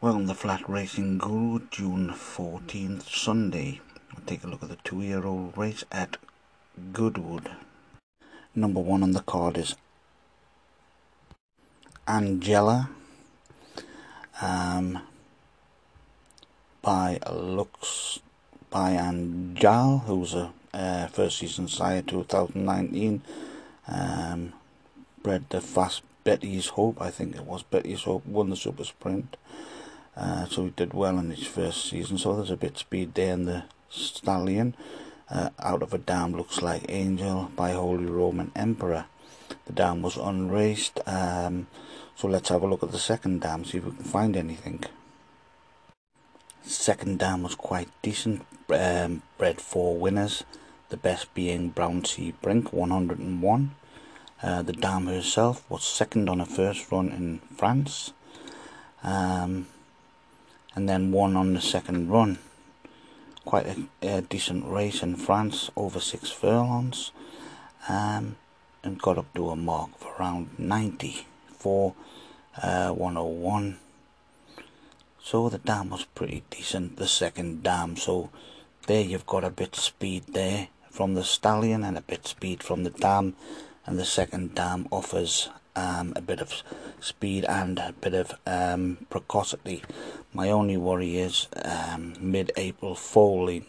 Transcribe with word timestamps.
Well, 0.00 0.18
the 0.18 0.34
Flat 0.34 0.68
Racing 0.68 1.18
Guru, 1.18 1.60
June 1.70 2.08
14th, 2.08 3.02
Sunday. 3.08 3.80
We'll 4.12 4.26
take 4.26 4.42
a 4.42 4.48
look 4.48 4.64
at 4.64 4.70
the 4.70 4.78
two 4.82 5.02
year 5.02 5.24
old 5.24 5.56
race 5.56 5.84
at 5.92 6.16
Goodwood. 6.92 7.48
Number 8.56 8.80
one 8.80 9.04
on 9.04 9.12
the 9.12 9.20
card 9.20 9.56
is 9.56 9.76
Angela 12.08 12.90
um, 14.40 14.98
by 16.82 17.20
Lux 17.30 18.18
by 18.68 18.90
Angel, 18.92 19.98
who's 19.98 20.34
a 20.34 20.52
uh, 20.74 21.06
first 21.06 21.38
season 21.38 21.68
sire 21.68 22.02
2019. 22.02 23.22
Um, 23.86 24.54
bred 25.22 25.44
the 25.50 25.60
fast 25.60 26.02
Betty's 26.24 26.68
Hope, 26.68 27.00
I 27.00 27.10
think 27.10 27.36
it 27.36 27.44
was 27.44 27.62
Betty's 27.62 28.02
Hope, 28.02 28.24
won 28.26 28.50
the 28.50 28.56
Super 28.56 28.84
Sprint. 28.84 29.36
Uh, 30.16 30.46
so 30.46 30.64
he 30.64 30.70
did 30.70 30.92
well 30.92 31.18
in 31.18 31.30
his 31.30 31.46
first 31.46 31.88
season. 31.88 32.18
So 32.18 32.36
there's 32.36 32.50
a 32.50 32.56
bit 32.56 32.72
of 32.72 32.78
speed 32.78 33.14
there 33.14 33.34
in 33.34 33.46
the 33.46 33.64
stallion. 33.88 34.74
Uh, 35.30 35.50
out 35.58 35.82
of 35.82 35.94
a 35.94 35.98
dam 35.98 36.34
looks 36.34 36.60
like 36.60 36.84
Angel 36.88 37.50
by 37.56 37.70
Holy 37.72 38.04
Roman 38.04 38.52
Emperor. 38.54 39.06
The 39.66 39.72
dam 39.72 40.02
was 40.02 40.16
unraced. 40.16 41.00
Um, 41.06 41.66
so 42.14 42.28
let's 42.28 42.50
have 42.50 42.62
a 42.62 42.66
look 42.66 42.82
at 42.82 42.92
the 42.92 42.98
second 42.98 43.40
dam, 43.40 43.64
see 43.64 43.78
if 43.78 43.84
we 43.84 43.92
can 43.92 44.04
find 44.04 44.36
anything. 44.36 44.84
Second 46.62 47.18
dam 47.18 47.42
was 47.42 47.54
quite 47.54 47.88
decent. 48.02 48.46
Um, 48.68 49.22
bred 49.38 49.60
four 49.60 49.96
winners. 49.96 50.44
The 50.90 50.96
best 50.96 51.32
being 51.34 51.70
Brown 51.70 52.04
Sea 52.04 52.34
Brink, 52.42 52.72
101. 52.72 53.74
Uh, 54.42 54.62
the 54.62 54.72
dam 54.72 55.06
herself 55.06 55.64
was 55.70 55.84
second 55.84 56.28
on 56.28 56.40
her 56.40 56.44
first 56.44 56.90
run 56.90 57.08
in 57.08 57.40
France. 57.56 58.12
Um, 59.04 59.66
and 60.74 60.88
then 60.88 61.12
won 61.12 61.36
on 61.36 61.54
the 61.54 61.60
second 61.60 62.10
run. 62.10 62.38
Quite 63.44 63.66
a, 63.66 64.16
a 64.16 64.22
decent 64.22 64.64
race 64.66 65.02
in 65.02 65.16
France, 65.16 65.70
over 65.76 66.00
six 66.00 66.30
furlongs, 66.30 67.10
um, 67.88 68.36
and 68.82 69.00
got 69.00 69.18
up 69.18 69.32
to 69.34 69.50
a 69.50 69.56
mark 69.56 69.90
of 70.00 70.06
around 70.18 70.50
94, 70.58 71.94
uh, 72.62 72.90
101. 72.90 73.78
So 75.22 75.48
the 75.48 75.58
dam 75.58 75.90
was 75.90 76.04
pretty 76.04 76.42
decent, 76.50 76.96
the 76.96 77.08
second 77.08 77.62
dam. 77.62 77.96
So 77.96 78.30
there 78.86 79.02
you've 79.02 79.26
got 79.26 79.44
a 79.44 79.50
bit 79.50 79.74
speed 79.74 80.24
there 80.28 80.68
from 80.90 81.14
the 81.14 81.24
stallion 81.24 81.84
and 81.84 81.98
a 81.98 82.02
bit 82.02 82.26
speed 82.26 82.62
from 82.62 82.84
the 82.84 82.90
dam, 82.90 83.34
and 83.86 83.98
the 83.98 84.04
second 84.04 84.54
dam 84.54 84.86
offers 84.90 85.48
um, 85.74 86.12
a 86.16 86.20
bit 86.20 86.40
of 86.40 86.62
speed 87.00 87.44
and 87.44 87.78
a 87.78 87.94
bit 88.00 88.14
of 88.14 88.34
um, 88.46 89.06
precocity. 89.10 89.82
My 90.32 90.50
only 90.50 90.76
worry 90.76 91.16
is 91.16 91.48
um, 91.64 92.14
mid-April 92.20 92.94
foaling, 92.94 93.66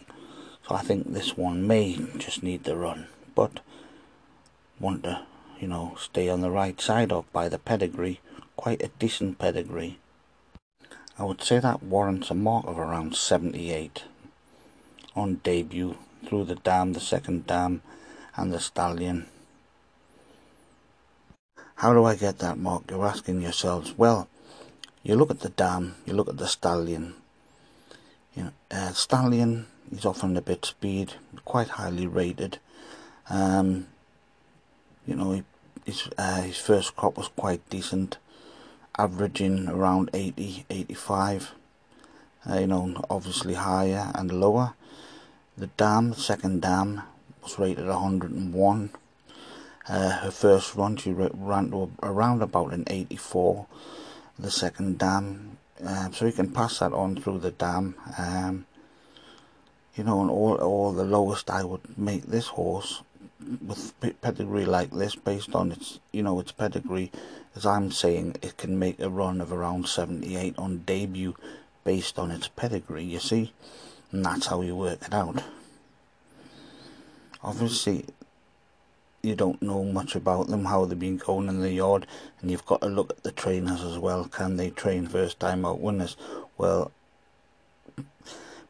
so 0.68 0.74
I 0.74 0.82
think 0.82 1.12
this 1.12 1.36
one 1.36 1.66
may 1.66 1.98
just 2.18 2.42
need 2.42 2.64
the 2.64 2.76
run, 2.76 3.08
but 3.34 3.60
want 4.80 5.04
to, 5.04 5.22
you 5.60 5.68
know, 5.68 5.96
stay 5.98 6.28
on 6.28 6.40
the 6.40 6.50
right 6.50 6.80
side 6.80 7.12
of 7.12 7.30
by 7.32 7.48
the 7.48 7.58
pedigree, 7.58 8.20
quite 8.56 8.82
a 8.82 8.88
decent 8.98 9.38
pedigree. 9.38 9.98
I 11.18 11.24
would 11.24 11.42
say 11.42 11.60
that 11.60 11.82
warrants 11.82 12.30
a 12.30 12.34
mark 12.34 12.66
of 12.66 12.78
around 12.78 13.14
78 13.14 14.04
on 15.14 15.36
debut 15.44 15.96
through 16.26 16.44
the 16.44 16.56
dam, 16.56 16.92
the 16.92 17.00
second 17.00 17.46
dam, 17.46 17.82
and 18.36 18.52
the 18.52 18.58
stallion. 18.58 19.26
How 21.84 21.92
do 21.92 22.06
I 22.06 22.14
get 22.14 22.38
that 22.38 22.56
mark? 22.56 22.84
You're 22.90 23.04
asking 23.04 23.42
yourselves. 23.42 23.92
Well, 23.98 24.26
you 25.02 25.16
look 25.16 25.30
at 25.30 25.40
the 25.40 25.50
dam, 25.50 25.96
you 26.06 26.14
look 26.14 26.30
at 26.30 26.38
the 26.38 26.48
stallion. 26.48 27.12
You 28.34 28.44
know, 28.44 28.50
uh, 28.70 28.92
stallion 28.94 29.66
is 29.92 30.06
often 30.06 30.34
a 30.34 30.40
bit 30.40 30.64
speed, 30.64 31.12
quite 31.44 31.68
highly 31.68 32.06
rated. 32.06 32.58
Um, 33.28 33.88
you 35.06 35.14
know, 35.14 35.44
his 35.84 36.08
uh, 36.16 36.40
his 36.40 36.56
first 36.56 36.96
crop 36.96 37.18
was 37.18 37.28
quite 37.28 37.68
decent, 37.68 38.16
averaging 38.96 39.68
around 39.68 40.08
80, 40.14 40.64
85. 40.70 41.52
Uh, 42.48 42.60
you 42.60 42.66
know, 42.66 43.04
obviously 43.10 43.52
higher 43.52 44.10
and 44.14 44.32
lower. 44.32 44.72
The 45.58 45.66
dam, 45.66 46.14
second 46.14 46.62
dam, 46.62 47.02
was 47.42 47.58
rated 47.58 47.88
101. 47.88 48.90
Uh, 49.86 50.10
her 50.10 50.30
first 50.30 50.74
run, 50.74 50.96
she 50.96 51.12
ran 51.12 51.70
to 51.70 51.90
around 52.02 52.42
about 52.42 52.72
an 52.72 52.84
84. 52.86 53.66
The 54.38 54.50
second 54.50 54.98
dam, 54.98 55.58
um, 55.84 56.12
so 56.12 56.26
you 56.26 56.32
can 56.32 56.50
pass 56.50 56.78
that 56.78 56.92
on 56.92 57.16
through 57.16 57.38
the 57.38 57.50
dam. 57.50 57.94
Um, 58.18 58.66
you 59.94 60.04
know, 60.04 60.22
and 60.22 60.30
all, 60.30 60.54
all 60.56 60.92
the 60.92 61.04
lowest 61.04 61.50
I 61.50 61.62
would 61.62 61.98
make 61.98 62.24
this 62.24 62.48
horse 62.48 63.02
with 63.64 63.92
pedigree 64.22 64.64
like 64.64 64.90
this, 64.90 65.14
based 65.14 65.54
on 65.54 65.72
its, 65.72 66.00
you 66.12 66.22
know, 66.22 66.40
its 66.40 66.52
pedigree, 66.52 67.12
as 67.54 67.66
I'm 67.66 67.92
saying, 67.92 68.36
it 68.42 68.56
can 68.56 68.78
make 68.78 68.98
a 69.00 69.10
run 69.10 69.40
of 69.40 69.52
around 69.52 69.86
78 69.86 70.54
on 70.58 70.78
debut, 70.78 71.36
based 71.84 72.18
on 72.18 72.30
its 72.30 72.48
pedigree. 72.48 73.04
You 73.04 73.20
see, 73.20 73.52
and 74.10 74.24
that's 74.24 74.46
how 74.46 74.62
you 74.62 74.74
work 74.74 75.02
it 75.02 75.12
out. 75.12 75.42
Obviously, 77.42 78.06
you 79.24 79.34
don't 79.34 79.62
know 79.62 79.84
much 79.84 80.14
about 80.14 80.48
them, 80.48 80.66
how 80.66 80.84
they've 80.84 80.98
been 80.98 81.16
going 81.16 81.48
in 81.48 81.60
the 81.60 81.72
yard, 81.72 82.06
and 82.40 82.50
you've 82.50 82.66
got 82.66 82.82
to 82.82 82.88
look 82.88 83.10
at 83.10 83.22
the 83.22 83.32
trainers 83.32 83.82
as 83.82 83.98
well. 83.98 84.26
Can 84.26 84.56
they 84.56 84.70
train 84.70 85.06
first 85.06 85.40
time 85.40 85.64
out 85.64 85.80
winners? 85.80 86.16
Well, 86.58 86.92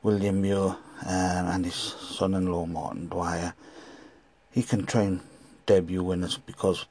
William 0.03 0.42
Muir 0.42 0.76
um, 1.06 1.47
and 1.47 1.65
his 1.65 1.75
son 1.75 2.34
in 2.34 2.47
law 2.47 2.66
Martin 2.66 3.09
Dwyer, 3.09 3.54
he 4.50 4.62
can 4.62 4.87
train 4.87 5.20
debut 5.66 6.03
winners 6.03 6.37
because 6.37 6.86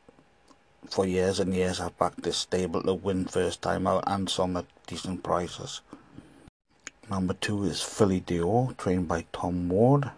for 0.90 1.06
years 1.06 1.40
and 1.40 1.54
years 1.54 1.80
I've 1.80 1.98
backed 1.98 2.24
this 2.24 2.38
stable 2.38 2.84
to 2.84 2.94
win 2.94 3.26
first 3.26 3.62
time 3.62 3.88
out 3.88 4.04
and 4.08 4.30
some 4.30 4.58
at 4.58 4.66
decent 4.88 5.24
prices. 5.24 5.82
Number 7.10 7.34
two 7.34 7.64
is 7.64 7.82
Philly 7.82 8.22
Dior, 8.22 8.76
trained 8.78 9.08
by 9.08 9.26
Tom 9.32 9.70
Ward. 9.70 10.12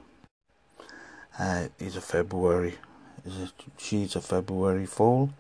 Uh, 1.38 1.68
he's 1.78 1.96
a 1.96 2.02
February 2.02 2.76
she's 3.78 4.16
a 4.16 4.22
February 4.22 4.86
foal 4.86 5.32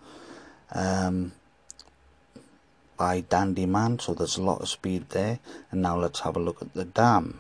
um, 0.73 1.31
by 2.97 3.22
Dandy 3.22 3.66
Man, 3.66 4.00
so 4.00 4.13
there's 4.13 4.38
a 4.38 4.44
lot 4.44 4.62
of 4.62 4.69
speed 4.69 5.09
there. 5.09 5.40
And 5.72 5.81
now 5.81 5.97
let's 5.97 6.22
have 6.22 6.35
a 6.35 6.40
look 6.40 6.62
at 6.62 6.73
the 6.73 6.85
dam. 6.85 7.40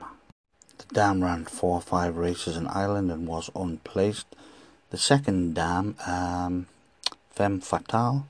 The 0.77 0.93
dam 0.93 1.23
ran 1.23 1.45
four 1.45 1.77
or 1.77 1.81
five 1.81 2.17
races 2.17 2.57
in 2.57 2.67
Ireland 2.67 3.11
and 3.11 3.27
was 3.27 3.49
unplaced. 3.55 4.27
The 4.89 4.97
second 4.97 5.55
dam, 5.55 5.95
um, 6.05 6.67
Femme 7.31 7.61
Fatale, 7.61 8.27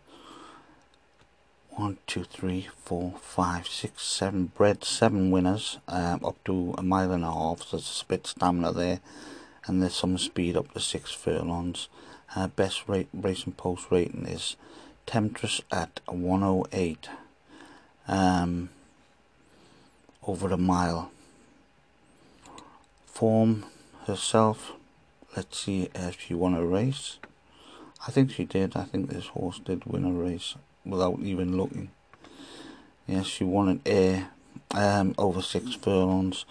one, 1.72 1.98
two, 2.08 2.24
three, 2.24 2.70
four, 2.84 3.16
five, 3.20 3.68
six, 3.68 4.04
seven 4.04 4.46
bred, 4.56 4.84
seven 4.84 5.32
winners, 5.32 5.80
um, 5.88 6.24
up 6.24 6.42
to 6.46 6.74
a 6.78 6.84
mile 6.84 7.12
and 7.12 7.26
a 7.26 7.32
half. 7.32 7.64
So 7.64 7.78
there's 7.78 8.04
a 8.06 8.10
bit 8.10 8.28
stamina 8.28 8.72
there 8.72 9.00
and 9.66 9.82
there's 9.82 9.96
some 9.96 10.18
speed 10.18 10.56
up 10.56 10.74
to 10.74 10.80
six 10.80 11.12
furlongs. 11.12 11.88
Uh, 12.36 12.48
best 12.48 12.88
rate 12.88 13.08
racing 13.14 13.54
post 13.54 13.88
rating 13.90 14.26
is 14.26 14.56
Temptress 15.06 15.62
at 15.72 16.00
108 16.08 17.10
um, 18.08 18.70
over 20.26 20.52
a 20.52 20.58
mile. 20.58 21.12
Form 23.06 23.66
herself, 24.08 24.74
let's 25.36 25.60
see 25.60 25.90
if 25.94 26.20
she 26.20 26.34
won 26.34 26.56
a 26.56 26.66
race. 26.66 27.18
I 28.08 28.12
think 28.12 28.32
she 28.32 28.46
did. 28.46 28.76
I 28.76 28.84
think 28.84 29.10
this 29.10 29.28
horse 29.28 29.60
did 29.60 29.86
win 29.86 30.06
a 30.06 30.12
race 30.12 30.56
without 30.86 31.20
even 31.22 31.58
looking. 31.58 31.90
Yes, 33.08 33.28
she 33.28 33.44
won 33.44 33.70
an 33.70 33.82
air 33.86 34.30
um, 34.72 35.16
over 35.18 35.42
six 35.42 35.74
furlongs. 35.76 36.46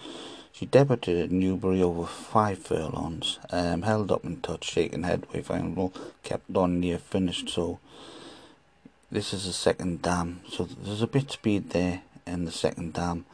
She 0.55 0.65
debuted 0.65 1.21
at 1.21 1.31
Newbury 1.31 1.83
over 1.83 2.05
five 2.05 2.59
furlongs, 2.59 3.39
um, 3.49 3.81
held 3.81 4.09
up 4.09 4.23
in 4.23 4.39
touch, 4.39 4.63
shaking 4.63 5.03
headway 5.03 5.41
final, 5.41 5.91
kept 6.23 6.55
on 6.55 6.79
near 6.79 6.97
finished. 6.97 7.49
So 7.49 7.79
this 9.11 9.33
is 9.33 9.45
the 9.45 9.51
second 9.51 10.01
dam. 10.01 10.39
So 10.49 10.63
there's 10.63 11.01
a 11.01 11.07
bit 11.07 11.29
speed 11.29 11.71
there 11.71 12.03
in 12.25 12.45
the 12.45 12.53
second 12.53 12.93
dam. 12.93 13.25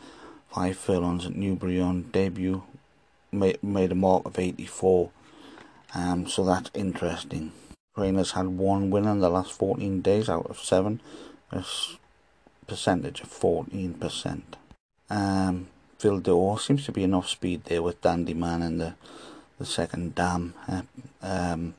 Five 0.49 0.77
furlongs 0.77 1.27
at 1.27 1.35
Newbury 1.35 1.79
on 1.79 2.09
debut, 2.11 2.63
made, 3.31 3.61
made 3.61 3.91
a 3.91 3.95
mark 3.95 4.25
of 4.25 4.39
84. 4.39 5.11
Um, 5.93 6.27
so 6.27 6.43
that's 6.43 6.71
interesting. 6.73 7.51
Trainers 7.95 8.31
had 8.31 8.47
one 8.47 8.89
win 8.89 9.05
in 9.05 9.19
the 9.19 9.29
last 9.29 9.51
14 9.51 10.01
days 10.01 10.27
out 10.27 10.47
of 10.47 10.57
seven, 10.57 10.99
a 11.51 11.63
percentage 12.65 13.21
of 13.21 13.29
14%. 13.29 14.41
Um, 15.11 15.67
Vildor 16.01 16.59
seems 16.59 16.85
to 16.85 16.91
be 16.91 17.03
enough 17.03 17.29
speed 17.29 17.65
there 17.65 17.83
with 17.83 18.01
Dandy 18.01 18.33
Man 18.33 18.61
and 18.61 18.81
the 18.81 18.95
the 19.61 19.65
second 19.65 20.15
dam. 20.15 20.55
Uh, 20.67 20.81
um, 21.21 21.75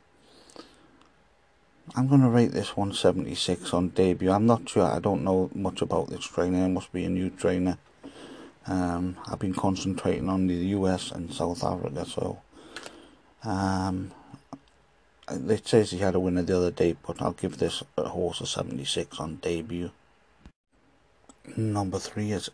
I'm 1.97 2.07
going 2.07 2.21
to 2.21 2.29
rate 2.29 2.53
this 2.53 2.77
176 2.77 3.75
on 3.75 3.89
debut. 3.89 4.31
I'm 4.31 4.47
not 4.47 4.69
sure. 4.69 4.85
I 4.85 5.01
don't 5.01 5.25
know 5.25 5.51
much 5.53 5.83
about 5.83 6.09
this 6.09 6.25
trainer. 6.25 6.65
It 6.65 6.69
must 6.69 6.93
be 6.93 7.05
a 7.05 7.09
new 7.09 7.29
trainer. 7.31 7.79
Um, 8.69 9.17
I've 9.27 9.41
been 9.41 9.55
concentrating 9.55 10.29
on 10.29 10.47
the 10.47 10.55
US 10.55 11.11
and 11.11 11.35
South 11.35 11.65
Africa, 11.65 12.07
so 12.07 12.39
um, 13.43 14.13
it 15.29 15.67
says 15.67 15.91
he 15.91 15.99
had 15.99 16.15
a 16.15 16.21
winner 16.21 16.43
the 16.43 16.57
other 16.57 16.71
day, 16.71 16.95
but 17.05 17.21
I'll 17.21 17.33
give 17.33 17.59
this 17.59 17.83
horse 17.99 18.41
a 18.41 18.47
76 18.47 19.19
on 19.19 19.37
debut. 19.37 19.91
Number 21.57 21.99
three 21.99 22.31
is 22.31 22.49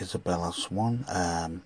Isabella 0.00 0.52
Swan, 0.52 1.04
um, 1.08 1.62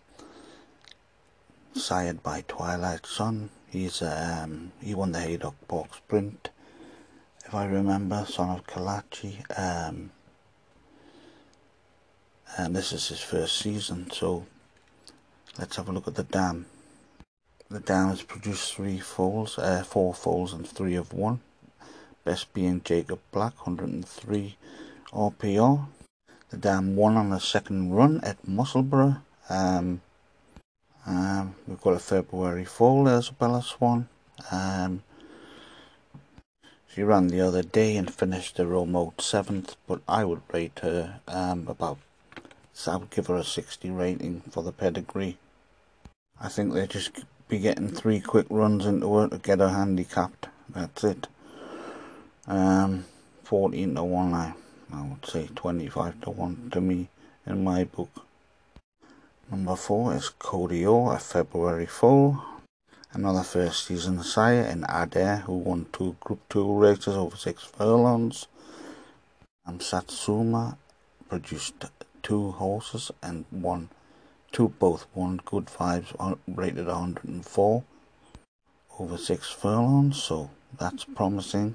sired 1.75 2.23
by 2.23 2.45
Twilight 2.47 3.07
Son. 3.07 3.51
He's 3.71 4.03
um, 4.03 4.73
he 4.83 4.95
won 4.95 5.13
the 5.13 5.21
Haydock 5.21 5.55
Park 5.69 5.95
Sprint 5.95 6.51
if 7.49 7.55
I 7.55 7.65
remember, 7.65 8.27
son 8.29 8.51
of 8.51 8.67
Kyllachy. 8.67 9.43
Um, 9.59 10.11
and 12.59 12.77
this 12.77 12.93
is 12.93 13.09
his 13.09 13.21
first 13.21 13.57
season, 13.57 14.11
so 14.11 14.45
let's 15.59 15.77
have 15.77 15.89
a 15.89 15.93
look 15.93 16.07
at 16.07 16.15
the 16.15 16.25
dam. 16.25 16.67
The 17.71 17.81
dam 17.81 18.09
has 18.09 18.21
produced 18.21 18.75
three 18.75 18.99
foals, 18.99 19.59
uh, 19.59 19.83
four 19.83 20.13
foals 20.13 20.53
and 20.53 20.69
three 20.69 20.95
of 20.95 21.15
one. 21.15 21.41
Best 22.23 22.53
being 22.53 22.83
Jacob 22.85 23.21
Black, 23.33 23.67
103 23.67 24.57
RPR. 25.11 25.87
The 26.51 26.57
dam 26.57 26.97
won 26.97 27.17
on 27.17 27.33
a 27.33 27.41
second 27.41 27.93
run 27.93 28.21
at 28.23 28.47
Musselburgh. 28.49 29.17
Um, 29.51 30.01
um, 31.07 31.55
we've 31.67 31.81
got 31.81 31.95
a 31.95 31.99
February 31.99 32.65
foal, 32.65 33.05
there's 33.05 33.31
Bella 33.31 33.63
Swan. 33.63 34.09
Um, 34.51 35.03
she 36.93 37.03
ran 37.03 37.29
the 37.29 37.41
other 37.41 37.63
day 37.63 37.97
and 37.97 38.13
finished 38.13 38.57
the 38.57 38.67
remote 38.67 39.21
seventh, 39.21 39.77
but 39.87 40.01
I 40.09 40.25
would 40.25 40.43
rate 40.53 40.81
her 40.83 41.21
um, 41.29 41.67
about. 41.69 41.99
So 42.73 42.93
I 42.93 42.97
would 42.97 43.11
give 43.11 43.27
her 43.27 43.37
a 43.37 43.45
60 43.45 43.91
rating 43.91 44.43
for 44.51 44.63
the 44.63 44.73
pedigree. 44.73 45.37
I 46.41 46.49
think 46.49 46.73
they 46.73 46.87
just 46.87 47.11
be 47.49 47.59
getting 47.59 47.89
three 47.89 48.21
quick 48.21 48.47
runs 48.49 48.87
into 48.87 49.15
her 49.17 49.29
to 49.29 49.39
get 49.39 49.59
her 49.59 49.69
handicapped. 49.69 50.49
That's 50.69 51.05
it. 51.05 51.27
Um, 52.47 53.05
14 53.45 53.95
to 53.95 54.05
1, 54.05 54.35
I, 54.35 54.55
I 54.93 55.03
would 55.03 55.27
say 55.27 55.49
25 55.55 56.21
to 56.23 56.31
1 56.31 56.71
to 56.73 56.81
me 56.81 57.09
in 57.47 57.65
my 57.65 57.85
book. 57.85 58.25
Number 59.51 59.77
4 59.77 60.15
is 60.15 60.29
Cody 60.29 60.87
O, 60.87 61.09
a 61.09 61.19
February 61.19 61.87
foal. 61.87 62.43
Another 63.13 63.43
first 63.43 63.87
season 63.87 64.23
sire 64.23 64.63
in 64.63 64.85
Adair 64.89 65.39
who 65.39 65.57
won 65.57 65.87
two 65.93 66.17
Group 66.21 66.41
2 66.51 66.75
races 66.75 67.17
over 67.17 67.37
six 67.37 67.65
furlongs. 67.65 68.47
And 69.67 69.83
Satsuma 69.83 70.77
produced 71.29 71.87
two 72.23 72.51
horses 72.53 73.11
and 73.23 73.45
won 73.51 73.89
two 74.53 74.69
both 74.79 75.07
won 75.15 75.41
good 75.45 75.67
vibes 75.67 76.15
uh, 76.19 76.35
rated 76.47 76.87
104 76.87 77.85
over 78.99 79.17
six 79.19 79.51
furlongs 79.51 80.23
so 80.23 80.51
that's 80.79 81.05
promising. 81.05 81.75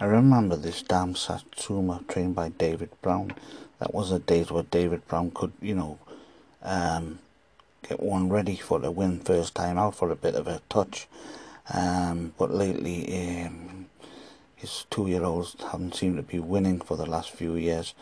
I 0.00 0.06
remember 0.06 0.56
this 0.56 0.82
damn 0.82 1.14
Satsuma 1.14 2.02
trained 2.08 2.34
by 2.34 2.48
David 2.48 2.90
Brown. 3.00 3.32
That 3.78 3.94
was 3.94 4.10
the 4.10 4.18
days 4.18 4.50
where 4.50 4.64
David 4.64 5.06
Brown 5.06 5.30
could, 5.30 5.52
you 5.62 5.76
know, 5.76 5.98
um, 6.64 7.20
get 7.88 8.00
one 8.00 8.28
ready 8.28 8.56
for 8.56 8.80
the 8.80 8.90
win 8.90 9.20
first 9.20 9.54
time 9.54 9.78
out 9.78 9.94
for 9.94 10.10
a 10.10 10.16
bit 10.16 10.34
of 10.34 10.48
a 10.48 10.60
touch. 10.68 11.06
Um, 11.72 12.34
but 12.36 12.50
lately, 12.52 13.44
um, 13.44 13.86
his 14.56 14.84
two-year-olds 14.90 15.56
haven't 15.70 15.94
seemed 15.94 16.16
to 16.16 16.22
be 16.22 16.40
winning 16.40 16.80
for 16.80 16.96
the 16.96 17.06
last 17.06 17.30
few 17.30 17.54
years. 17.54 17.94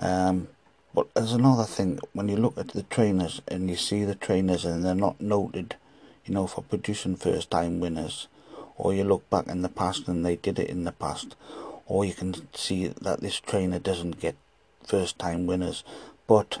Um, 0.00 0.48
but 0.94 1.12
there's 1.12 1.32
another 1.32 1.64
thing 1.64 1.98
when 2.14 2.28
you 2.28 2.36
look 2.36 2.56
at 2.56 2.68
the 2.68 2.84
trainers 2.84 3.42
and 3.46 3.68
you 3.68 3.76
see 3.76 4.02
the 4.04 4.14
trainers 4.14 4.64
and 4.64 4.82
they're 4.82 4.94
not 4.94 5.20
noted, 5.20 5.76
you 6.24 6.32
know, 6.32 6.46
for 6.46 6.62
producing 6.62 7.16
first-time 7.16 7.80
winners, 7.80 8.28
or 8.78 8.94
you 8.94 9.04
look 9.04 9.28
back 9.28 9.46
in 9.48 9.60
the 9.60 9.68
past 9.68 10.08
and 10.08 10.24
they 10.24 10.36
did 10.36 10.58
it 10.58 10.70
in 10.70 10.84
the 10.84 10.92
past, 10.92 11.36
or 11.86 12.04
you 12.04 12.14
can 12.14 12.34
see 12.54 12.86
that 12.86 13.20
this 13.20 13.38
trainer 13.40 13.78
doesn't 13.78 14.20
get 14.20 14.36
first-time 14.84 15.46
winners, 15.46 15.84
but 16.26 16.60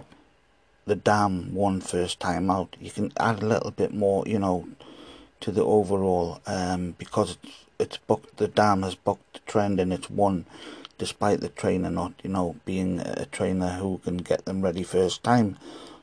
the 0.84 0.96
dam 0.96 1.54
won 1.54 1.80
first 1.80 2.20
time 2.20 2.50
out. 2.50 2.76
You 2.80 2.90
can 2.90 3.12
add 3.18 3.42
a 3.42 3.46
little 3.46 3.70
bit 3.70 3.94
more, 3.94 4.24
you 4.26 4.38
know, 4.38 4.68
to 5.40 5.50
the 5.50 5.64
overall 5.64 6.40
um, 6.46 6.96
because 6.98 7.38
it's 7.42 7.64
it's 7.78 7.96
booked. 7.96 8.38
The 8.38 8.48
dam 8.48 8.82
has 8.82 8.94
booked 8.94 9.34
the 9.34 9.38
trend 9.40 9.78
and 9.80 9.92
it's 9.92 10.10
won, 10.10 10.46
despite 10.98 11.40
the 11.40 11.48
trainer 11.48 11.90
not, 11.90 12.12
you 12.22 12.30
know, 12.30 12.56
being 12.64 13.00
a 13.00 13.26
trainer 13.26 13.74
who 13.74 13.98
can 13.98 14.18
get 14.18 14.44
them 14.44 14.62
ready 14.62 14.82
first 14.82 15.22
time, 15.22 15.56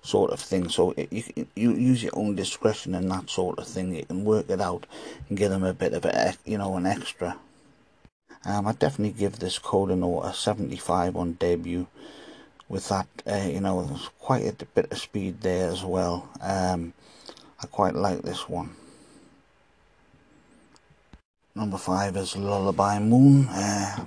sort 0.06 0.31
of 0.31 0.40
thing. 0.40 0.69
So 0.69 0.94
it, 0.98 1.12
you 1.12 1.48
you 1.56 1.74
use 1.74 2.04
your 2.04 2.13
own 2.16 2.36
discretion 2.36 2.96
and 2.96 3.10
that 3.12 3.30
sort 3.30 3.60
of 3.60 3.68
thing. 3.68 3.96
You 3.96 4.06
can 4.06 4.24
work 4.24 4.50
it 4.50 4.62
out 4.62 4.86
and 5.30 5.38
give 5.38 5.52
them 5.52 5.63
a 5.63 5.74
bit 5.74 5.94
of 5.94 6.06
a 6.06 6.36
you 6.46 6.57
know 6.57 6.75
an 6.78 6.86
extra. 6.86 7.38
Um, 8.46 8.68
I 8.68 8.74
definitely 8.74 9.19
give 9.19 9.40
this 9.40 9.57
Codino 9.57 10.24
a 10.24 10.31
75 10.31 11.16
on 11.16 11.34
debut 11.34 11.88
with 12.68 12.90
that, 12.90 13.07
uh, 13.28 13.48
you 13.48 13.60
know, 13.60 13.84
there's 13.84 14.10
quite 14.19 14.62
a 14.62 14.66
bit 14.66 14.92
of 14.92 14.98
speed 14.98 15.42
there 15.42 15.69
as 15.69 15.84
well. 15.84 16.30
Um, 16.42 16.94
I 17.62 17.68
quite 17.68 17.96
like 17.96 18.22
this 18.22 18.50
one. 18.50 18.75
Number 21.54 21.78
five 21.78 22.18
is 22.18 22.36
Lullaby 22.36 23.00
Moon, 23.00 23.48
uh, 23.48 24.06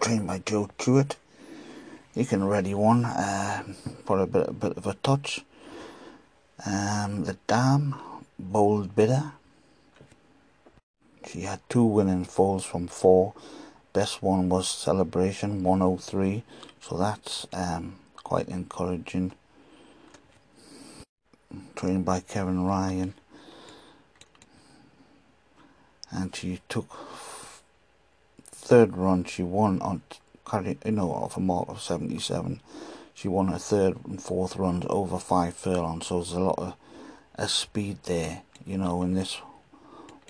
trained 0.00 0.26
by 0.26 0.38
Joe 0.38 0.68
Tuite. 0.78 1.16
You 2.16 2.24
can 2.24 2.42
ready 2.42 2.74
one 2.74 3.04
uh, 3.04 3.62
for 4.04 4.18
a 4.18 4.26
bit, 4.26 4.48
a 4.48 4.52
bit 4.52 4.76
of 4.76 4.86
a 4.86 4.94
touch. 4.94 5.44
Um, 6.64 7.24
the 7.24 7.36
Dam, 7.46 7.94
Bold 8.38 8.96
Bidder. 8.96 9.32
She 11.28 11.42
had 11.42 11.60
two 11.68 11.84
winning 11.84 12.24
falls 12.24 12.64
from 12.64 12.88
four 12.88 13.34
best 13.96 14.22
one 14.22 14.50
was 14.50 14.68
Celebration 14.68 15.62
103, 15.62 16.42
so 16.82 16.98
that's 16.98 17.46
um, 17.54 17.96
quite 18.22 18.46
encouraging. 18.46 19.32
Trained 21.74 22.04
by 22.04 22.20
Kevin 22.20 22.64
Ryan, 22.64 23.14
and 26.10 26.36
she 26.36 26.60
took 26.68 26.90
third 28.44 28.98
run. 28.98 29.24
She 29.24 29.42
won 29.42 29.80
on 29.80 30.02
carry 30.48 30.78
you 30.84 30.92
know 30.92 31.10
off 31.10 31.36
a 31.36 31.40
mark 31.40 31.68
of 31.68 31.82
77. 31.82 32.60
She 33.14 33.28
won 33.28 33.48
her 33.48 33.58
third 33.58 33.96
and 34.04 34.22
fourth 34.22 34.56
runs 34.56 34.84
over 34.90 35.18
five 35.18 35.54
furlongs, 35.54 36.06
so 36.06 36.16
there's 36.16 36.32
a 36.32 36.40
lot 36.40 36.76
of 37.38 37.50
speed 37.50 37.98
there, 38.04 38.42
you 38.66 38.78
know, 38.78 39.02
in 39.02 39.14
this 39.14 39.40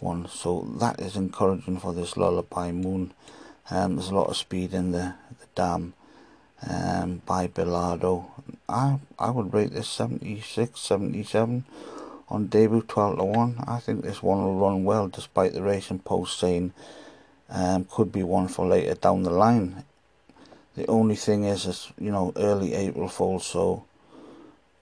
one. 0.00 0.28
So 0.28 0.68
that 0.78 1.00
is 1.00 1.16
encouraging 1.16 1.80
for 1.80 1.92
this 1.92 2.16
Lullaby 2.16 2.72
Moon. 2.72 3.12
Um, 3.70 3.96
there's 3.96 4.10
a 4.10 4.14
lot 4.14 4.28
of 4.28 4.36
speed 4.36 4.72
in 4.72 4.92
the, 4.92 5.14
the 5.40 5.46
dam 5.54 5.94
um, 6.68 7.22
by 7.26 7.48
Bilardo. 7.48 8.26
I 8.68 8.98
I 9.18 9.30
would 9.30 9.52
rate 9.52 9.72
this 9.72 9.88
76, 9.88 10.78
77 10.78 11.64
on 12.28 12.46
debut 12.46 12.82
12 12.82 13.18
to 13.18 13.24
1. 13.24 13.64
I 13.66 13.78
think 13.78 14.02
this 14.02 14.22
one 14.22 14.42
will 14.42 14.58
run 14.58 14.84
well 14.84 15.08
despite 15.08 15.52
the 15.52 15.62
racing 15.62 16.00
post 16.00 16.38
saying 16.38 16.72
um, 17.48 17.86
could 17.90 18.12
be 18.12 18.22
one 18.22 18.48
for 18.48 18.66
later 18.66 18.94
down 18.94 19.22
the 19.22 19.30
line. 19.30 19.84
The 20.76 20.86
only 20.88 21.16
thing 21.16 21.44
is, 21.44 21.64
it's, 21.64 21.90
you 21.98 22.10
know, 22.10 22.34
early 22.36 22.74
April 22.74 23.08
fall, 23.08 23.40
so 23.40 23.84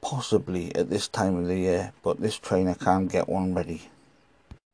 possibly 0.01 0.75
at 0.75 0.91
this 0.91 1.07
time 1.07 1.37
of 1.37 1.47
the 1.47 1.57
year, 1.57 1.93
but 2.03 2.21
this 2.21 2.37
trainer 2.37 2.75
can't 2.75 3.11
get 3.11 3.29
one 3.29 3.55
ready. 3.55 3.83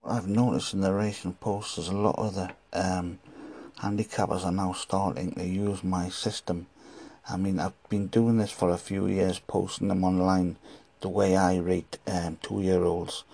I've 0.02 0.26
noticed 0.26 0.72
in 0.72 0.80
the 0.80 0.94
racing 0.94 1.34
post 1.34 1.76
there's 1.76 1.88
a 1.88 1.94
lot 1.94 2.18
of 2.18 2.34
the 2.34 2.50
um, 2.72 3.18
handicappers 3.80 4.46
are 4.46 4.50
now 4.50 4.72
starting 4.72 5.32
to 5.32 5.44
use 5.44 5.84
my 5.84 6.08
system. 6.08 6.66
I 7.28 7.36
mean, 7.36 7.60
I've 7.60 7.88
been 7.90 8.06
doing 8.06 8.38
this 8.38 8.50
for 8.50 8.70
a 8.70 8.78
few 8.78 9.06
years, 9.06 9.40
posting 9.40 9.88
them 9.88 10.04
online 10.04 10.56
the 11.02 11.10
way 11.10 11.36
I 11.36 11.58
rate 11.58 11.98
um, 12.06 12.38
two-year-olds. 12.40 13.24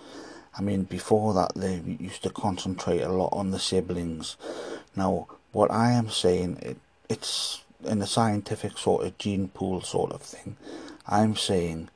I 0.57 0.61
mean, 0.61 0.83
before 0.83 1.33
that, 1.35 1.55
they 1.55 1.81
used 1.99 2.23
to 2.23 2.31
concentrate 2.31 3.01
a 3.01 3.09
lot 3.09 3.29
on 3.31 3.51
the 3.51 3.59
siblings. 3.59 4.35
Now, 4.93 5.27
what 5.53 5.71
I 5.71 5.91
am 5.91 6.09
saying, 6.09 6.59
it, 6.61 6.77
it's 7.07 7.61
in 7.83 8.01
a 8.01 8.07
scientific 8.07 8.77
sort 8.77 9.05
of 9.05 9.17
gene 9.17 9.49
pool 9.49 9.81
sort 9.81 10.11
of 10.11 10.21
thing. 10.21 10.57
I'm 11.07 11.35
saying 11.35 11.89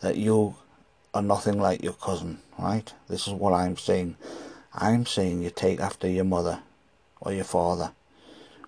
that 0.00 0.16
you 0.16 0.56
are 1.14 1.22
nothing 1.22 1.60
like 1.60 1.82
your 1.82 1.94
cousin, 1.94 2.38
right? 2.58 2.92
This 3.08 3.26
is 3.26 3.32
what 3.32 3.52
I'm 3.52 3.76
saying. 3.76 4.16
I'm 4.74 5.06
saying 5.06 5.42
you 5.42 5.50
take 5.50 5.80
after 5.80 6.08
your 6.08 6.24
mother 6.24 6.60
or 7.20 7.32
your 7.32 7.44
father. 7.44 7.92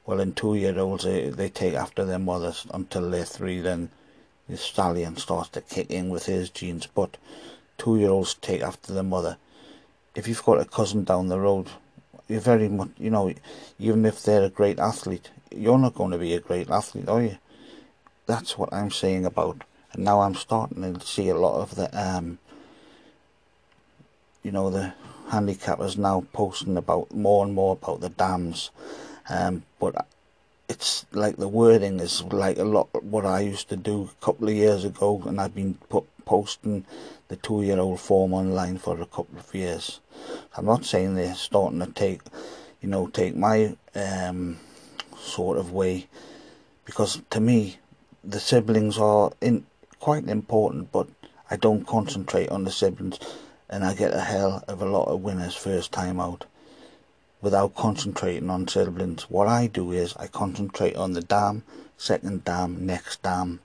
Well, 0.06 0.20
in 0.20 0.32
two-year-olds, 0.32 1.04
they, 1.04 1.28
they 1.28 1.48
take 1.48 1.74
after 1.74 2.04
their 2.04 2.18
mothers 2.18 2.66
until 2.72 3.10
they're 3.10 3.24
three. 3.24 3.60
Then 3.60 3.90
the 4.48 4.56
stallion 4.56 5.16
starts 5.16 5.50
to 5.50 5.60
kick 5.60 5.90
in 5.90 6.08
with 6.08 6.26
his 6.26 6.50
genes. 6.50 6.86
But 6.86 7.16
two-year-olds 7.78 8.34
take 8.34 8.62
after 8.62 8.92
their 8.92 9.02
mother. 9.02 9.36
If 10.14 10.26
you've 10.26 10.42
got 10.42 10.60
a 10.60 10.64
cousin 10.64 11.04
down 11.04 11.28
the 11.28 11.38
road, 11.38 11.68
you're 12.26 12.40
very 12.40 12.68
much, 12.68 12.90
you 12.98 13.10
know, 13.10 13.32
even 13.78 14.04
if 14.04 14.22
they're 14.22 14.44
a 14.44 14.50
great 14.50 14.78
athlete, 14.78 15.30
you're 15.50 15.78
not 15.78 15.94
going 15.94 16.10
to 16.10 16.18
be 16.18 16.34
a 16.34 16.40
great 16.40 16.70
athlete, 16.70 17.08
are 17.08 17.22
you? 17.22 17.38
That's 18.26 18.56
what 18.56 18.72
I'm 18.72 18.90
saying 18.90 19.26
about. 19.26 19.62
And 19.92 20.04
now 20.04 20.20
I'm 20.20 20.34
starting 20.34 20.94
to 20.94 21.06
see 21.06 21.28
a 21.28 21.36
lot 21.36 21.60
of 21.60 21.74
the, 21.74 21.90
um, 21.98 22.38
you 24.42 24.52
know, 24.52 24.70
the 24.70 24.94
handicappers 25.30 25.96
now 25.96 26.24
posting 26.32 26.76
about 26.76 27.12
more 27.12 27.44
and 27.44 27.54
more 27.54 27.72
about 27.72 28.00
the 28.00 28.08
dams. 28.08 28.70
Um, 29.28 29.64
but 29.78 30.06
it's 30.68 31.04
like 31.12 31.36
the 31.36 31.48
wording 31.48 31.98
is 31.98 32.22
like 32.24 32.58
a 32.58 32.64
lot 32.64 33.02
what 33.02 33.26
I 33.26 33.40
used 33.40 33.68
to 33.70 33.76
do 33.76 34.10
a 34.20 34.24
couple 34.24 34.48
of 34.48 34.54
years 34.54 34.84
ago, 34.84 35.22
and 35.26 35.40
I've 35.40 35.54
been 35.54 35.74
put, 35.88 36.04
posting 36.24 36.84
the 37.26 37.36
two-year-old 37.36 38.00
form 38.00 38.32
online 38.32 38.78
for 38.78 39.00
a 39.00 39.06
couple 39.06 39.38
of 39.38 39.52
years. 39.54 40.00
I'm 40.56 40.66
not 40.66 40.84
saying 40.84 41.14
they're 41.14 41.34
starting 41.34 41.80
to 41.80 41.86
take, 41.86 42.22
you 42.80 42.88
know, 42.88 43.08
take 43.08 43.34
my 43.34 43.76
um, 43.96 44.58
sort 45.20 45.58
of 45.58 45.72
way, 45.72 46.06
because 46.84 47.22
to 47.30 47.40
me, 47.40 47.78
the 48.24 48.40
siblings 48.40 48.98
are 48.98 49.32
in 49.40 49.66
quite 49.98 50.28
important, 50.28 50.90
but 50.90 51.06
I 51.50 51.56
don't 51.56 51.86
concentrate 51.86 52.48
on 52.48 52.64
the 52.64 52.70
siblings, 52.70 53.18
and 53.68 53.84
I 53.84 53.94
get 53.94 54.14
a 54.14 54.20
hell 54.20 54.64
of 54.66 54.82
a 54.82 54.86
lot 54.86 55.08
of 55.08 55.22
winners 55.22 55.54
first 55.54 55.92
time 55.92 56.20
out 56.20 56.46
without 57.40 57.74
concentrating 57.74 58.50
on 58.50 58.68
siblings. 58.68 59.30
What 59.30 59.48
I 59.48 59.66
do 59.66 59.92
is 59.92 60.14
I 60.16 60.26
concentrate 60.26 60.96
on 60.96 61.12
the 61.12 61.22
dam, 61.22 61.62
second 61.96 62.44
dam, 62.44 62.86
next 62.86 63.22
dam, 63.22 63.60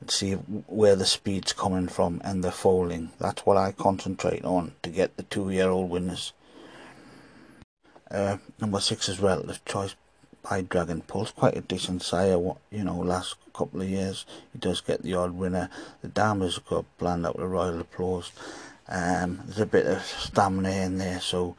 and 0.00 0.10
see 0.10 0.32
where 0.34 0.94
the 0.94 1.06
speed's 1.06 1.52
coming 1.52 1.88
from 1.88 2.20
and 2.24 2.44
the 2.44 2.52
foaling. 2.52 3.10
That's 3.18 3.44
what 3.46 3.56
I 3.56 3.72
concentrate 3.72 4.44
on 4.44 4.72
to 4.82 4.90
get 4.90 5.16
the 5.16 5.22
two-year-old 5.24 5.90
winners. 5.90 6.32
Uh, 8.10 8.38
number 8.60 8.80
six 8.80 9.08
is 9.08 9.20
relative 9.20 9.64
choice 9.64 9.94
by 10.42 10.62
Dragon 10.62 11.00
Pulse. 11.02 11.30
Quite 11.30 11.56
a 11.56 11.60
decent 11.60 12.02
sire, 12.02 12.38
you 12.70 12.84
know, 12.84 12.98
last 12.98 13.36
couple 13.52 13.82
of 13.82 13.88
years. 13.88 14.26
He 14.52 14.58
does 14.58 14.80
get 14.80 15.02
the 15.02 15.14
odd 15.14 15.32
winner. 15.32 15.70
The 16.02 16.08
dam 16.08 16.40
has 16.40 16.58
got 16.58 16.84
planned 16.98 17.26
out 17.26 17.38
with 17.38 17.50
royal 17.50 17.80
applause. 17.80 18.32
Um, 18.88 19.40
there's 19.44 19.60
a 19.60 19.66
bit 19.66 19.86
of 19.86 20.02
stamina 20.02 20.70
in 20.70 20.98
there, 20.98 21.20
so 21.20 21.56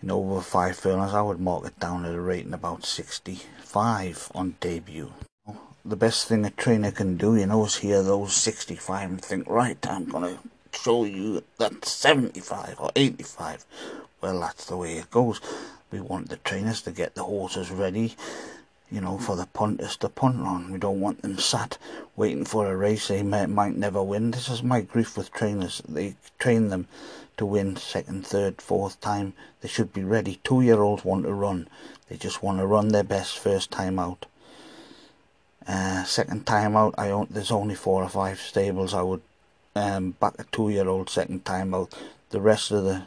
you 0.00 0.08
know, 0.08 0.18
over 0.18 0.40
five 0.40 0.76
furlongs, 0.76 1.12
I 1.12 1.22
would 1.22 1.40
mark 1.40 1.66
it 1.66 1.78
down 1.80 2.04
at 2.04 2.14
a 2.14 2.20
rating 2.20 2.54
about 2.54 2.84
65 2.84 4.30
on 4.34 4.54
debut. 4.60 5.12
The 5.84 5.96
best 5.96 6.28
thing 6.28 6.44
a 6.44 6.50
trainer 6.50 6.92
can 6.92 7.16
do, 7.16 7.34
you 7.34 7.46
know, 7.46 7.64
is 7.64 7.76
hear 7.76 8.02
those 8.02 8.32
65 8.34 9.10
and 9.10 9.24
think, 9.24 9.48
right, 9.48 9.78
I'm 9.88 10.04
going 10.04 10.36
to 10.36 10.78
show 10.78 11.04
you 11.04 11.42
that 11.58 11.84
75 11.84 12.76
or 12.78 12.92
85. 12.94 13.64
Well, 14.20 14.40
that's 14.40 14.66
the 14.66 14.76
way 14.76 14.98
it 14.98 15.10
goes. 15.10 15.40
We 15.90 16.00
want 16.00 16.28
the 16.28 16.36
trainers 16.36 16.82
to 16.82 16.92
get 16.92 17.14
the 17.14 17.24
horses 17.24 17.70
ready 17.70 18.14
you 18.90 19.00
know, 19.00 19.18
for 19.18 19.36
the 19.36 19.46
punters 19.46 19.96
to 19.98 20.08
punt 20.08 20.40
on. 20.40 20.72
We 20.72 20.78
don't 20.78 21.00
want 21.00 21.22
them 21.22 21.38
sat 21.38 21.76
waiting 22.16 22.44
for 22.44 22.66
a 22.66 22.76
race 22.76 23.08
they 23.08 23.22
may, 23.22 23.46
might 23.46 23.76
never 23.76 24.02
win. 24.02 24.30
This 24.30 24.48
is 24.48 24.62
my 24.62 24.80
grief 24.80 25.16
with 25.16 25.32
trainers. 25.32 25.82
They 25.86 26.16
train 26.38 26.68
them 26.68 26.88
to 27.36 27.44
win 27.44 27.76
second, 27.76 28.26
third, 28.26 28.62
fourth 28.62 29.00
time. 29.00 29.34
They 29.60 29.68
should 29.68 29.92
be 29.92 30.04
ready. 30.04 30.40
Two 30.42 30.62
year 30.62 30.80
olds 30.80 31.04
want 31.04 31.24
to 31.24 31.32
run. 31.32 31.68
They 32.08 32.16
just 32.16 32.42
want 32.42 32.58
to 32.58 32.66
run 32.66 32.88
their 32.88 33.04
best 33.04 33.38
first 33.38 33.70
time 33.70 33.98
out. 33.98 34.26
Uh, 35.66 36.04
second 36.04 36.46
time 36.46 36.74
out, 36.74 36.94
I 36.96 37.10
own, 37.10 37.26
there's 37.28 37.50
only 37.50 37.74
four 37.74 38.02
or 38.02 38.08
five 38.08 38.40
stables. 38.40 38.94
I 38.94 39.02
would 39.02 39.20
um, 39.76 40.12
back 40.12 40.34
a 40.38 40.44
two 40.44 40.70
year 40.70 40.88
old 40.88 41.10
second 41.10 41.44
time 41.44 41.74
out. 41.74 41.94
The 42.30 42.40
rest 42.40 42.70
of 42.70 42.84
the 42.84 43.02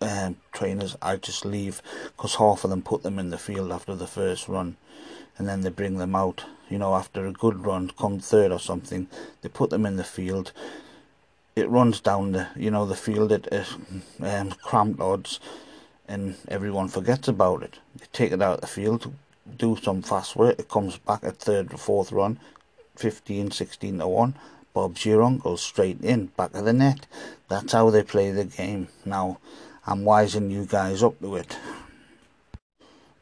um, 0.00 0.36
trainers 0.52 0.96
I 1.02 1.16
just 1.16 1.44
leave 1.44 1.82
because 2.16 2.36
half 2.36 2.64
of 2.64 2.70
them 2.70 2.82
put 2.82 3.02
them 3.02 3.18
in 3.18 3.30
the 3.30 3.38
field 3.38 3.72
after 3.72 3.94
the 3.94 4.06
first 4.06 4.48
run 4.48 4.76
and 5.38 5.48
then 5.48 5.62
they 5.62 5.70
bring 5.70 5.98
them 5.98 6.14
out. 6.14 6.44
You 6.68 6.78
know 6.78 6.94
after 6.94 7.26
a 7.26 7.32
good 7.32 7.64
run 7.66 7.90
come 7.98 8.20
third 8.20 8.52
or 8.52 8.60
something 8.60 9.08
they 9.42 9.48
put 9.48 9.70
them 9.70 9.86
in 9.86 9.96
the 9.96 10.04
field. 10.04 10.52
It 11.56 11.68
runs 11.68 12.00
down 12.00 12.32
the 12.32 12.48
you 12.56 12.70
know 12.70 12.86
the 12.86 12.96
field 12.96 13.32
at 13.32 13.52
um, 14.20 14.50
cramped 14.62 15.00
odds 15.00 15.40
and 16.08 16.36
everyone 16.48 16.88
forgets 16.88 17.28
about 17.28 17.62
it. 17.62 17.78
They 17.96 18.06
take 18.12 18.32
it 18.32 18.42
out 18.42 18.54
of 18.56 18.60
the 18.60 18.66
field 18.66 19.12
do 19.56 19.76
some 19.82 20.00
fast 20.00 20.36
work 20.36 20.58
it 20.60 20.68
comes 20.68 20.96
back 20.98 21.24
at 21.24 21.36
third 21.36 21.72
or 21.74 21.76
fourth 21.76 22.12
run 22.12 22.38
15 22.94 23.50
16 23.50 23.98
to 23.98 24.06
1 24.06 24.34
Bob's 24.72 25.04
your 25.04 25.22
uncle 25.22 25.56
straight 25.56 26.00
in 26.00 26.26
back 26.26 26.54
of 26.54 26.64
the 26.64 26.72
net. 26.72 27.06
That's 27.48 27.72
how 27.72 27.90
they 27.90 28.04
play 28.04 28.30
the 28.30 28.44
game. 28.44 28.86
Now 29.04 29.38
I'm 29.86 30.04
wising 30.04 30.50
you 30.50 30.66
guys 30.66 31.02
up 31.02 31.18
to 31.20 31.36
it. 31.36 31.56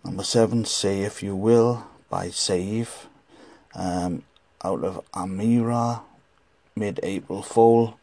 Number 0.04 0.24
seven, 0.24 0.64
Say 0.64 1.02
If 1.02 1.22
You 1.22 1.36
Will 1.36 1.86
by 2.10 2.30
Save. 2.30 3.06
Um, 3.76 4.24
out 4.64 4.82
of 4.82 5.04
Amira, 5.12 6.00
mid 6.74 6.98
April 7.04 7.42
foal. 7.42 7.98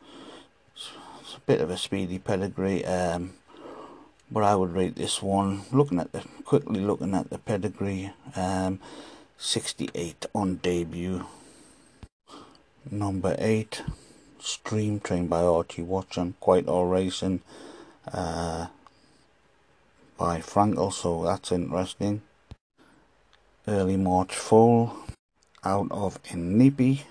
It's 0.73 1.35
a 1.35 1.39
bit 1.41 1.59
of 1.59 1.69
a 1.69 1.77
speedy 1.77 2.17
pedigree. 2.17 2.85
Um, 2.85 3.33
but 4.31 4.43
I 4.43 4.55
would 4.55 4.73
rate 4.73 4.95
this 4.95 5.21
one, 5.21 5.63
looking 5.73 5.99
at 5.99 6.13
the 6.13 6.23
quickly 6.45 6.79
looking 6.79 7.13
at 7.13 7.29
the 7.29 7.37
pedigree, 7.37 8.13
um, 8.37 8.79
68 9.37 10.27
on 10.33 10.55
debut. 10.57 11.25
Number 12.89 13.35
8, 13.37 13.83
Stream 14.39 15.01
trained 15.01 15.29
by 15.29 15.41
Archie 15.41 15.81
Watson, 15.81 16.35
quite 16.39 16.67
all 16.67 16.85
racing 16.85 17.41
uh, 18.13 18.67
by 20.17 20.39
Frankel, 20.39 20.91
so 20.93 21.23
that's 21.23 21.51
interesting. 21.51 22.21
Early 23.67 23.97
March 23.97 24.35
Foal 24.35 24.95
out 25.63 25.87
of 25.91 26.21
Anippe. 26.23 27.03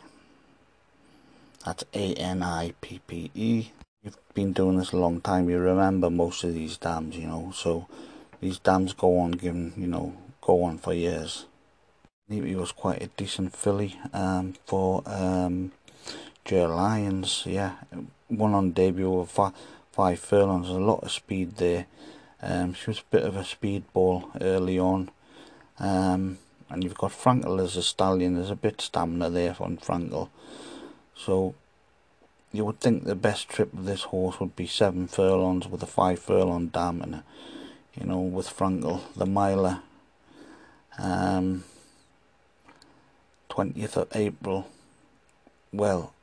That's 1.64 1.84
A 1.94 2.14
N 2.14 2.42
I 2.42 2.74
P 2.80 3.00
P 3.06 3.30
E. 3.34 3.68
You've 4.02 4.18
been 4.34 4.52
doing 4.52 4.78
this 4.78 4.92
a 4.92 4.98
long 4.98 5.20
time, 5.20 5.48
you 5.48 5.58
remember 5.58 6.10
most 6.10 6.44
of 6.44 6.52
these 6.52 6.76
dams, 6.76 7.16
you 7.16 7.26
know, 7.26 7.52
so 7.54 7.86
these 8.40 8.58
dams 8.58 8.92
go 8.92 9.18
on 9.18 9.32
giving, 9.32 9.72
you 9.76 9.86
know, 9.86 10.14
go 10.42 10.62
on 10.64 10.76
for 10.76 10.92
years. 10.92 11.46
Anippe 12.30 12.54
was 12.54 12.72
quite 12.72 13.02
a 13.02 13.06
decent 13.16 13.56
filly 13.56 13.98
um, 14.12 14.54
for 14.66 15.02
um, 15.06 15.72
Lions, 16.50 17.44
yeah. 17.46 17.72
One 18.28 18.52
on 18.52 18.72
debut 18.72 19.18
of 19.18 19.30
five 19.94 20.18
furlongs, 20.18 20.68
a 20.68 20.72
lot 20.72 21.04
of 21.04 21.12
speed 21.12 21.56
there. 21.56 21.86
Um, 22.42 22.74
she 22.74 22.90
was 22.90 22.98
a 22.98 23.10
bit 23.10 23.22
of 23.22 23.36
a 23.36 23.44
speed 23.44 23.84
ball 23.92 24.30
early 24.40 24.78
on. 24.78 25.10
Um, 25.78 26.38
and 26.68 26.82
you've 26.82 26.98
got 26.98 27.12
Frankel 27.12 27.62
as 27.62 27.76
a 27.76 27.82
stallion, 27.82 28.34
there's 28.34 28.50
a 28.50 28.56
bit 28.56 28.80
stamina 28.80 29.30
there 29.30 29.56
on 29.60 29.76
Frankel. 29.76 30.30
So 31.14 31.54
you 32.52 32.64
would 32.64 32.80
think 32.80 33.04
the 33.04 33.14
best 33.14 33.48
trip 33.48 33.72
of 33.72 33.84
this 33.84 34.02
horse 34.04 34.40
would 34.40 34.56
be 34.56 34.66
seven 34.66 35.06
furlongs 35.06 35.68
with 35.68 35.82
a 35.82 35.86
five 35.86 36.18
furlong 36.18 36.68
dam 36.68 37.00
and 37.00 37.14
a, 37.16 37.24
you 37.94 38.06
know 38.06 38.20
with 38.20 38.48
Frankel, 38.48 39.00
the 39.14 39.26
miler. 39.26 39.80
Um, 40.98 41.64
20th 43.50 43.96
of 43.96 44.08
April. 44.14 44.66
Well, 45.72 46.13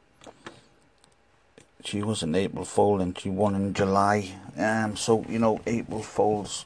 she 1.84 2.04
was 2.04 2.24
an 2.24 2.36
April 2.36 2.66
foal 2.66 3.02
and 3.02 3.18
she 3.18 3.30
won 3.30 3.56
in 3.56 3.74
July. 3.74 4.32
Um, 4.58 4.96
so 4.96 5.26
you 5.28 5.40
know 5.40 5.60
April 5.66 6.04
foals. 6.04 6.66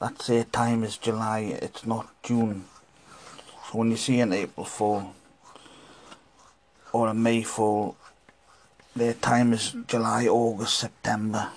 That's 0.00 0.26
their 0.26 0.44
time 0.44 0.84
is 0.84 0.98
July. 0.98 1.58
It's 1.62 1.86
not 1.86 2.08
June. 2.22 2.64
So 3.66 3.78
when 3.78 3.90
you 3.90 3.96
see 3.96 4.20
an 4.20 4.32
April 4.32 4.66
foal 4.66 5.14
or 6.92 7.08
a 7.08 7.14
May 7.14 7.42
foal, 7.42 7.96
their 8.94 9.14
time 9.14 9.52
is 9.52 9.74
July, 9.86 10.26
August, 10.26 10.78
September. 10.78 11.50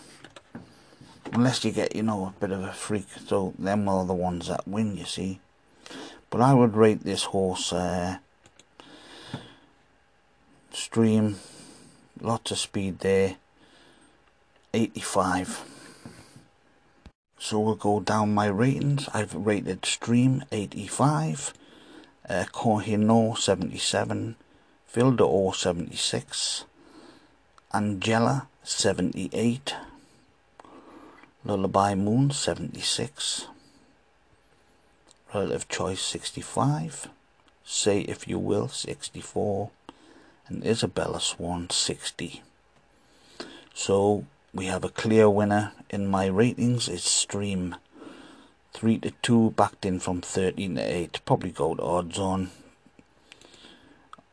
Unless 1.31 1.65
you 1.65 1.71
get 1.71 1.95
you 1.95 2.03
know 2.03 2.25
a 2.25 2.39
bit 2.39 2.51
of 2.51 2.63
a 2.63 2.73
freak. 2.73 3.07
So 3.25 3.53
them 3.59 3.87
are 3.87 4.05
the 4.05 4.13
ones 4.13 4.47
that 4.47 4.67
win. 4.67 4.97
You 4.97 5.05
see. 5.05 5.39
But 6.29 6.41
I 6.41 6.53
would 6.53 6.75
rate 6.75 7.03
this 7.03 7.23
horse. 7.23 7.73
Uh, 7.73 8.17
stream 10.71 11.35
lots 12.21 12.51
of 12.51 12.57
speed 12.57 12.99
there. 12.99 13.35
85 14.73 15.65
so 17.41 17.57
we'll 17.57 17.75
go 17.75 18.01
down 18.01 18.33
my 18.33 18.47
ratings. 18.47 19.07
I've 19.13 19.33
rated 19.33 19.85
Stream 19.85 20.43
85 20.51 21.53
uh, 22.29 22.43
Kohinoor 22.51 23.37
77 23.37 24.35
Filder 24.85 25.53
76 25.53 26.65
Angela 27.73 28.47
78 28.63 29.73
Lullaby 31.45 31.95
Moon 31.95 32.29
76 32.29 33.47
Relative 35.33 35.69
Choice 35.69 36.01
65 36.01 37.07
Say 37.63 38.01
If 38.01 38.27
You 38.27 38.37
Will 38.37 38.67
64 38.67 39.71
and 40.49 40.65
Isabella 40.65 41.21
Swan 41.21 41.69
60. 41.69 42.41
So 43.73 44.25
we 44.53 44.65
have 44.65 44.83
a 44.83 44.89
clear 44.89 45.29
winner 45.29 45.71
in 45.89 46.07
my 46.07 46.25
ratings. 46.25 46.89
It's 46.89 47.09
Stream. 47.09 47.75
3 48.73 48.99
to 48.99 49.11
2, 49.21 49.51
backed 49.51 49.85
in 49.85 49.99
from 49.99 50.21
13 50.21 50.75
to 50.75 50.81
8. 50.81 51.21
Probably 51.25 51.51
go 51.51 51.75
to 51.75 51.81
odds 51.81 52.19
on. 52.19 52.51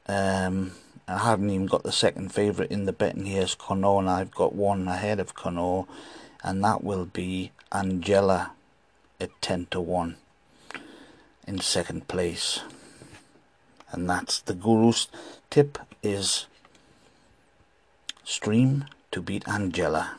Um, 0.06 0.72
I 1.08 1.18
haven't 1.18 1.50
even 1.50 1.66
got 1.66 1.82
the 1.82 1.92
second 1.92 2.32
favourite 2.32 2.70
in 2.70 2.84
the 2.84 2.92
betting 2.92 3.26
here 3.26 3.42
is 3.42 3.54
Connaught, 3.54 4.00
and 4.00 4.10
I've 4.10 4.34
got 4.34 4.54
one 4.54 4.88
ahead 4.88 5.20
of 5.20 5.34
Connaught, 5.34 5.88
and 6.42 6.62
that 6.64 6.82
will 6.82 7.06
be 7.06 7.52
Angela 7.72 8.52
at 9.20 9.30
10 9.40 9.68
to 9.70 9.80
1 9.80 10.16
in 11.46 11.60
second 11.60 12.08
place. 12.08 12.60
And 13.90 14.08
that's 14.08 14.40
the 14.40 14.54
guru's 14.54 15.08
tip 15.48 15.78
is 16.06 16.46
stream 18.22 18.84
to 19.10 19.20
beat 19.20 19.46
Angela. 19.48 20.16